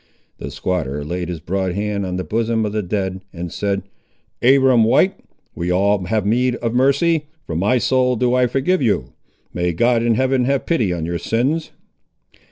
The 0.39 0.49
squatter 0.49 1.05
laid 1.05 1.29
his 1.29 1.39
broad 1.41 1.73
hand 1.75 2.07
on 2.07 2.15
the 2.15 2.23
bosom 2.23 2.65
of 2.65 2.71
the 2.71 2.81
dead, 2.81 3.21
and 3.31 3.51
said— 3.53 3.83
"Abiram 4.41 4.83
White, 4.83 5.19
we 5.53 5.69
all 5.69 6.05
have 6.05 6.25
need 6.25 6.55
of 6.55 6.73
mercy; 6.73 7.27
from 7.45 7.59
my 7.59 7.77
soul 7.77 8.15
do 8.15 8.33
I 8.33 8.47
forgive 8.47 8.81
you! 8.81 9.13
May 9.53 9.73
God 9.73 10.01
in 10.01 10.15
Heaven 10.15 10.45
have 10.45 10.65
pity 10.65 10.91
on 10.91 11.05
your 11.05 11.19
sins!" 11.19 11.69